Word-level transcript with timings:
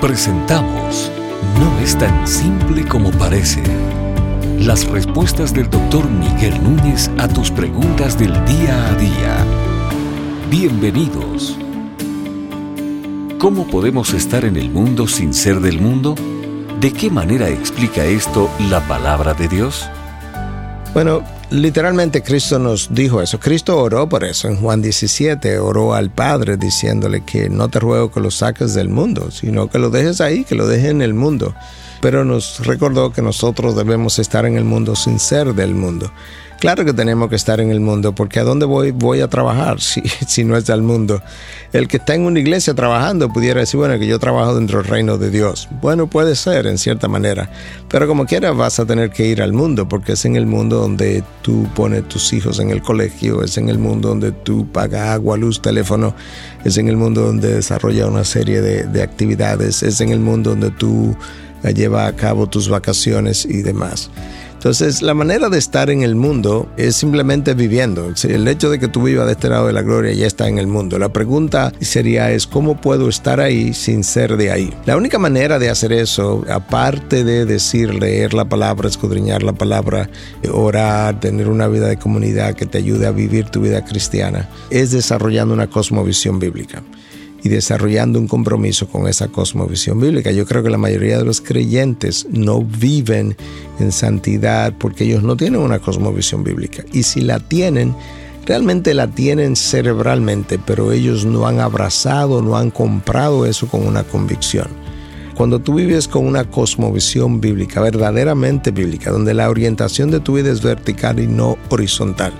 Presentamos 0.00 1.10
No 1.58 1.80
es 1.80 1.96
tan 1.96 2.28
simple 2.28 2.86
como 2.86 3.10
parece. 3.12 3.62
Las 4.58 4.86
respuestas 4.86 5.54
del 5.54 5.70
doctor 5.70 6.06
Miguel 6.10 6.62
Núñez 6.62 7.10
a 7.16 7.26
tus 7.28 7.50
preguntas 7.50 8.18
del 8.18 8.32
día 8.44 8.88
a 8.88 8.94
día. 8.96 9.46
Bienvenidos. 10.50 11.56
¿Cómo 13.38 13.66
podemos 13.68 14.12
estar 14.12 14.44
en 14.44 14.56
el 14.56 14.70
mundo 14.70 15.08
sin 15.08 15.32
ser 15.32 15.60
del 15.60 15.80
mundo? 15.80 16.14
¿De 16.78 16.92
qué 16.92 17.10
manera 17.10 17.48
explica 17.48 18.04
esto 18.04 18.50
la 18.68 18.86
palabra 18.86 19.32
de 19.32 19.48
Dios? 19.48 19.88
Bueno, 20.92 21.22
literalmente 21.50 22.22
Cristo 22.22 22.58
nos 22.58 22.92
dijo 22.92 23.22
eso. 23.22 23.38
Cristo 23.38 23.78
oró 23.78 24.08
por 24.08 24.24
eso. 24.24 24.48
En 24.48 24.56
Juan 24.56 24.82
17 24.82 25.58
oró 25.58 25.94
al 25.94 26.10
Padre 26.10 26.56
diciéndole 26.56 27.24
que 27.24 27.48
no 27.48 27.68
te 27.68 27.80
ruego 27.80 28.10
que 28.10 28.20
lo 28.20 28.30
saques 28.30 28.74
del 28.74 28.88
mundo, 28.88 29.30
sino 29.30 29.68
que 29.68 29.78
lo 29.78 29.90
dejes 29.90 30.20
ahí, 30.20 30.44
que 30.44 30.54
lo 30.54 30.66
dejes 30.66 30.90
en 30.90 31.02
el 31.02 31.14
mundo. 31.14 31.54
Pero 32.00 32.24
nos 32.24 32.64
recordó 32.66 33.12
que 33.12 33.22
nosotros 33.22 33.74
debemos 33.74 34.18
estar 34.18 34.44
en 34.46 34.56
el 34.56 34.64
mundo 34.64 34.94
sin 34.96 35.18
ser 35.18 35.54
del 35.54 35.74
mundo. 35.74 36.12
Claro 36.58 36.86
que 36.86 36.94
tenemos 36.94 37.28
que 37.28 37.36
estar 37.36 37.60
en 37.60 37.70
el 37.70 37.80
mundo, 37.80 38.14
porque 38.14 38.40
¿a 38.40 38.44
dónde 38.44 38.64
voy, 38.64 38.90
voy 38.90 39.20
a 39.20 39.28
trabajar 39.28 39.80
si, 39.80 40.00
si 40.26 40.44
no 40.44 40.56
es 40.56 40.66
del 40.66 40.82
mundo? 40.82 41.22
El 41.72 41.86
que 41.86 41.98
está 41.98 42.14
en 42.14 42.22
una 42.22 42.40
iglesia 42.40 42.74
trabajando 42.74 43.30
pudiera 43.30 43.60
decir, 43.60 43.78
bueno, 43.78 43.98
que 43.98 44.06
yo 44.06 44.18
trabajo 44.18 44.54
dentro 44.54 44.78
del 44.78 44.88
reino 44.88 45.18
de 45.18 45.30
Dios. 45.30 45.68
Bueno, 45.82 46.06
puede 46.06 46.34
ser 46.34 46.66
en 46.66 46.78
cierta 46.78 47.08
manera, 47.08 47.50
pero 47.88 48.06
como 48.06 48.24
quiera 48.24 48.52
vas 48.52 48.80
a 48.80 48.86
tener 48.86 49.10
que 49.10 49.26
ir 49.26 49.42
al 49.42 49.52
mundo, 49.52 49.88
porque 49.88 50.12
es 50.12 50.24
en 50.24 50.36
el 50.36 50.46
mundo 50.46 50.78
donde 50.78 51.22
tú 51.46 51.64
pones 51.76 52.08
tus 52.08 52.32
hijos 52.32 52.58
en 52.58 52.70
el 52.70 52.82
colegio, 52.82 53.44
es 53.44 53.56
en 53.56 53.68
el 53.68 53.78
mundo 53.78 54.08
donde 54.08 54.32
tú 54.32 54.66
pagas 54.66 55.10
agua, 55.10 55.36
luz, 55.36 55.62
teléfono, 55.62 56.12
es 56.64 56.76
en 56.76 56.88
el 56.88 56.96
mundo 56.96 57.22
donde 57.22 57.54
desarrolla 57.54 58.08
una 58.08 58.24
serie 58.24 58.60
de, 58.60 58.82
de 58.82 59.00
actividades, 59.00 59.84
es 59.84 60.00
en 60.00 60.08
el 60.08 60.18
mundo 60.18 60.50
donde 60.50 60.72
tú 60.72 61.16
llevas 61.72 62.08
a 62.08 62.16
cabo 62.16 62.48
tus 62.48 62.68
vacaciones 62.68 63.44
y 63.44 63.62
demás. 63.62 64.10
Entonces, 64.66 65.00
la 65.00 65.14
manera 65.14 65.48
de 65.48 65.58
estar 65.58 65.90
en 65.90 66.02
el 66.02 66.16
mundo 66.16 66.68
es 66.76 66.96
simplemente 66.96 67.54
viviendo. 67.54 68.12
El 68.24 68.48
hecho 68.48 68.68
de 68.68 68.80
que 68.80 68.88
tú 68.88 69.04
vivas 69.04 69.26
de 69.26 69.34
este 69.34 69.48
lado 69.48 69.68
de 69.68 69.72
la 69.72 69.82
gloria 69.82 70.12
ya 70.12 70.26
está 70.26 70.48
en 70.48 70.58
el 70.58 70.66
mundo. 70.66 70.98
La 70.98 71.10
pregunta 71.10 71.72
sería 71.80 72.32
es 72.32 72.48
cómo 72.48 72.80
puedo 72.80 73.08
estar 73.08 73.38
ahí 73.38 73.72
sin 73.74 74.02
ser 74.02 74.36
de 74.36 74.50
ahí. 74.50 74.74
La 74.84 74.96
única 74.96 75.20
manera 75.20 75.60
de 75.60 75.70
hacer 75.70 75.92
eso, 75.92 76.44
aparte 76.50 77.22
de 77.22 77.44
decir, 77.44 77.94
leer 77.94 78.34
la 78.34 78.46
palabra, 78.46 78.88
escudriñar 78.88 79.44
la 79.44 79.52
palabra, 79.52 80.10
orar, 80.52 81.20
tener 81.20 81.48
una 81.48 81.68
vida 81.68 81.86
de 81.86 81.98
comunidad 81.98 82.54
que 82.54 82.66
te 82.66 82.78
ayude 82.78 83.06
a 83.06 83.12
vivir 83.12 83.44
tu 83.44 83.60
vida 83.60 83.84
cristiana, 83.84 84.48
es 84.70 84.90
desarrollando 84.90 85.54
una 85.54 85.68
cosmovisión 85.68 86.40
bíblica 86.40 86.82
y 87.46 87.48
desarrollando 87.48 88.18
un 88.18 88.26
compromiso 88.26 88.88
con 88.88 89.06
esa 89.06 89.28
cosmovisión 89.28 90.00
bíblica. 90.00 90.32
Yo 90.32 90.46
creo 90.46 90.64
que 90.64 90.70
la 90.70 90.78
mayoría 90.78 91.18
de 91.18 91.24
los 91.24 91.40
creyentes 91.40 92.26
no 92.28 92.60
viven 92.60 93.36
en 93.78 93.92
santidad 93.92 94.74
porque 94.76 95.04
ellos 95.04 95.22
no 95.22 95.36
tienen 95.36 95.60
una 95.60 95.78
cosmovisión 95.78 96.42
bíblica. 96.42 96.84
Y 96.92 97.04
si 97.04 97.20
la 97.20 97.38
tienen, 97.38 97.94
realmente 98.44 98.94
la 98.94 99.06
tienen 99.06 99.54
cerebralmente, 99.54 100.58
pero 100.58 100.90
ellos 100.90 101.24
no 101.24 101.46
han 101.46 101.60
abrazado, 101.60 102.42
no 102.42 102.56
han 102.56 102.72
comprado 102.72 103.46
eso 103.46 103.68
con 103.68 103.86
una 103.86 104.02
convicción. 104.02 104.66
Cuando 105.36 105.60
tú 105.60 105.74
vives 105.74 106.08
con 106.08 106.26
una 106.26 106.50
cosmovisión 106.50 107.40
bíblica, 107.40 107.80
verdaderamente 107.80 108.72
bíblica, 108.72 109.12
donde 109.12 109.34
la 109.34 109.48
orientación 109.48 110.10
de 110.10 110.18
tu 110.18 110.34
vida 110.34 110.50
es 110.50 110.62
vertical 110.62 111.20
y 111.20 111.28
no 111.28 111.58
horizontal, 111.68 112.32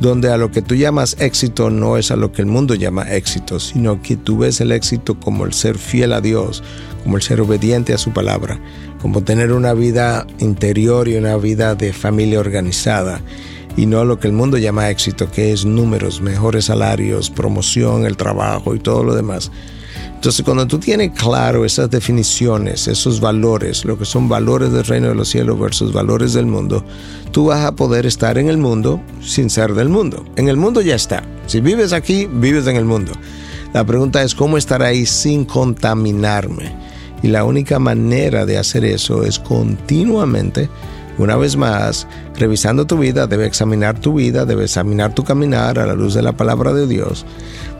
donde 0.00 0.30
a 0.30 0.36
lo 0.36 0.50
que 0.50 0.62
tú 0.62 0.74
llamas 0.74 1.16
éxito 1.18 1.70
no 1.70 1.96
es 1.96 2.10
a 2.10 2.16
lo 2.16 2.32
que 2.32 2.42
el 2.42 2.46
mundo 2.46 2.74
llama 2.74 3.10
éxito, 3.10 3.58
sino 3.58 4.00
que 4.00 4.16
tú 4.16 4.38
ves 4.38 4.60
el 4.60 4.72
éxito 4.72 5.18
como 5.18 5.44
el 5.44 5.52
ser 5.52 5.78
fiel 5.78 6.12
a 6.12 6.20
Dios, 6.20 6.62
como 7.02 7.16
el 7.16 7.22
ser 7.22 7.40
obediente 7.40 7.92
a 7.92 7.98
su 7.98 8.12
palabra, 8.12 8.60
como 9.00 9.22
tener 9.22 9.52
una 9.52 9.74
vida 9.74 10.26
interior 10.38 11.08
y 11.08 11.16
una 11.16 11.36
vida 11.36 11.74
de 11.74 11.92
familia 11.92 12.40
organizada, 12.40 13.20
y 13.76 13.86
no 13.86 14.04
lo 14.04 14.18
que 14.18 14.26
el 14.26 14.32
mundo 14.32 14.58
llama 14.58 14.90
éxito, 14.90 15.30
que 15.30 15.52
es 15.52 15.64
números, 15.64 16.20
mejores 16.20 16.66
salarios, 16.66 17.30
promoción, 17.30 18.06
el 18.06 18.16
trabajo 18.16 18.74
y 18.74 18.80
todo 18.80 19.04
lo 19.04 19.14
demás. 19.14 19.50
Entonces, 20.14 20.44
cuando 20.44 20.66
tú 20.66 20.78
tienes 20.78 21.12
claro 21.12 21.64
esas 21.64 21.90
definiciones, 21.90 22.88
esos 22.88 23.20
valores, 23.20 23.84
lo 23.84 23.96
que 23.96 24.04
son 24.04 24.28
valores 24.28 24.72
del 24.72 24.84
reino 24.84 25.08
de 25.08 25.14
los 25.14 25.28
cielos 25.28 25.58
versus 25.58 25.92
valores 25.92 26.32
del 26.32 26.46
mundo, 26.46 26.84
tú 27.30 27.46
vas 27.46 27.64
a 27.64 27.72
poder 27.72 28.04
estar 28.04 28.36
en 28.36 28.48
el 28.48 28.58
mundo 28.58 29.00
sin 29.22 29.48
ser 29.48 29.74
del 29.74 29.88
mundo. 29.88 30.24
En 30.36 30.48
el 30.48 30.56
mundo 30.56 30.80
ya 30.80 30.96
está. 30.96 31.22
Si 31.46 31.60
vives 31.60 31.92
aquí, 31.92 32.28
vives 32.30 32.66
en 32.66 32.76
el 32.76 32.84
mundo. 32.84 33.12
La 33.72 33.84
pregunta 33.84 34.22
es 34.22 34.34
cómo 34.34 34.58
estar 34.58 34.82
ahí 34.82 35.06
sin 35.06 35.44
contaminarme. 35.44 36.74
Y 37.22 37.28
la 37.28 37.44
única 37.44 37.78
manera 37.78 38.46
de 38.46 38.58
hacer 38.58 38.84
eso 38.84 39.24
es 39.24 39.38
continuamente 39.38 40.68
una 41.18 41.36
vez 41.36 41.56
más, 41.56 42.06
revisando 42.36 42.86
tu 42.86 42.98
vida, 42.98 43.26
debe 43.26 43.46
examinar 43.46 43.98
tu 43.98 44.14
vida, 44.14 44.44
debe 44.44 44.64
examinar 44.64 45.14
tu 45.14 45.24
caminar 45.24 45.78
a 45.78 45.86
la 45.86 45.94
luz 45.94 46.14
de 46.14 46.22
la 46.22 46.32
palabra 46.32 46.72
de 46.72 46.86
Dios. 46.86 47.26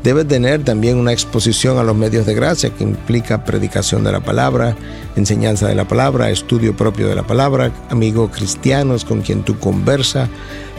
Debe 0.03 0.25
tener 0.25 0.65
también 0.65 0.97
una 0.97 1.13
exposición 1.13 1.79
a 1.79 1.83
los 1.83 1.97
medios 1.97 2.27
de 2.27 2.35
gracia 2.35 2.71
que 2.71 2.85
implica 2.85 3.45
predicación 3.45 4.05
de 4.05 4.13
la 4.13 4.21
palabra, 4.21 4.77
enseñanza 5.17 5.69
de 5.69 5.75
la 5.75 5.87
palabra, 5.87 6.31
estudio 6.31 6.77
propio 6.77 7.09
de 7.09 7.15
la 7.15 7.27
palabra, 7.27 7.73
amigos 7.91 8.31
cristianos 8.33 9.05
con 9.05 9.23
quien 9.23 9.43
tú 9.43 9.59
conversa, 9.59 10.29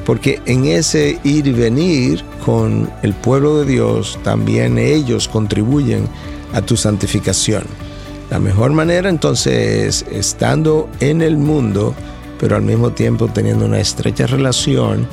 porque 0.05 0.41
en 0.45 0.65
ese 0.65 1.19
ir 1.23 1.47
y 1.47 1.51
venir 1.51 2.23
con 2.45 2.89
el 3.03 3.13
pueblo 3.13 3.59
de 3.59 3.65
Dios 3.65 4.17
también 4.23 4.77
ellos 4.77 5.27
contribuyen 5.27 6.07
a 6.53 6.61
tu 6.61 6.75
santificación. 6.75 7.63
La 8.29 8.39
mejor 8.39 8.71
manera 8.71 9.09
entonces 9.09 10.03
es 10.03 10.05
estando 10.11 10.87
en 10.99 11.21
el 11.21 11.37
mundo, 11.37 11.95
pero 12.39 12.55
al 12.55 12.63
mismo 12.63 12.91
tiempo 12.91 13.27
teniendo 13.27 13.65
una 13.65 13.79
estrecha 13.79 14.27
relación 14.27 15.07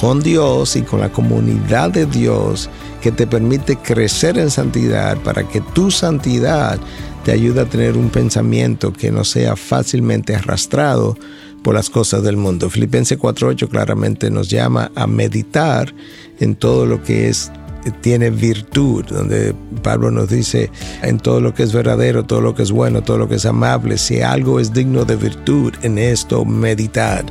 con 0.00 0.20
Dios 0.20 0.76
y 0.76 0.82
con 0.82 1.00
la 1.00 1.10
comunidad 1.10 1.90
de 1.90 2.06
Dios 2.06 2.70
que 3.00 3.12
te 3.12 3.26
permite 3.26 3.76
crecer 3.76 4.38
en 4.38 4.50
santidad 4.50 5.18
para 5.18 5.46
que 5.48 5.60
tu 5.60 5.90
santidad 5.90 6.78
te 7.24 7.32
ayude 7.32 7.60
a 7.60 7.66
tener 7.66 7.96
un 7.96 8.08
pensamiento 8.08 8.92
que 8.92 9.10
no 9.10 9.24
sea 9.24 9.56
fácilmente 9.56 10.34
arrastrado 10.34 11.16
por 11.62 11.74
las 11.74 11.90
cosas 11.90 12.22
del 12.22 12.36
mundo. 12.36 12.70
Filipenses 12.70 13.18
4.8 13.18 13.68
claramente 13.68 14.30
nos 14.30 14.48
llama 14.48 14.90
a 14.94 15.06
meditar 15.06 15.94
en 16.38 16.54
todo 16.54 16.86
lo 16.86 17.02
que 17.02 17.28
es 17.28 17.52
tiene 18.00 18.30
virtud, 18.30 19.04
donde 19.06 19.54
Pablo 19.82 20.10
nos 20.10 20.28
dice 20.28 20.70
en 21.02 21.18
todo 21.18 21.40
lo 21.40 21.54
que 21.54 21.62
es 21.62 21.72
verdadero, 21.72 22.24
todo 22.24 22.40
lo 22.40 22.54
que 22.54 22.62
es 22.62 22.70
bueno, 22.70 23.02
todo 23.02 23.18
lo 23.18 23.28
que 23.28 23.36
es 23.36 23.46
amable, 23.46 23.98
si 23.98 24.20
algo 24.20 24.60
es 24.60 24.72
digno 24.72 25.04
de 25.04 25.16
virtud, 25.16 25.72
en 25.82 25.98
esto 25.98 26.44
meditar. 26.44 27.24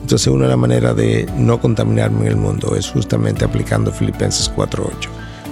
Entonces 0.00 0.26
una 0.26 0.44
de 0.44 0.50
las 0.50 0.58
maneras 0.58 0.96
de 0.96 1.26
no 1.36 1.60
contaminarme 1.60 2.22
en 2.22 2.26
el 2.28 2.36
mundo 2.36 2.74
es 2.76 2.90
justamente 2.90 3.44
aplicando 3.44 3.92
Filipenses 3.92 4.50
4.8. 4.54 4.90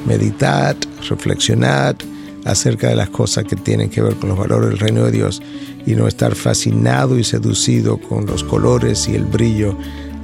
Meditad, 0.07 0.77
reflexionad 1.09 1.95
acerca 2.45 2.89
de 2.89 2.97
las 2.97 3.11
cosas 3.11 3.45
que 3.45 3.57
tienen 3.57 3.91
que 3.91 4.03
ver 4.03 4.17
con 4.17 4.31
los 4.31 4.39
valores 4.39 4.71
del 4.71 4.79
reino 4.79 5.05
de 5.05 5.13
Dios 5.13 5.43
y 5.87 5.95
no 5.95 6.09
estar 6.09 6.35
fascinado 6.35 7.19
y 7.19 7.25
seducido 7.25 7.99
con 7.99 8.27
los 8.27 8.43
colores 8.43 9.09
y 9.09 9.15
el 9.15 9.25
brillo 9.25 9.77